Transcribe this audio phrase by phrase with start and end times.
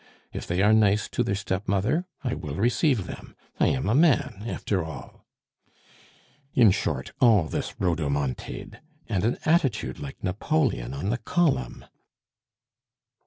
[0.33, 3.35] If they are nice to their stepmother, I will receive them.
[3.59, 5.27] I am a man, after all!'
[6.55, 8.79] In short, all this rhodomontade!
[9.07, 11.85] And an attitude like Napoleon on the column."